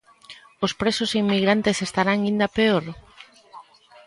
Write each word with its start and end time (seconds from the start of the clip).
Os 0.65 0.71
presos 0.81 1.11
inmigrantes 1.21 1.77
estarán 1.87 2.19
inda 2.31 2.47
peor? 2.57 2.85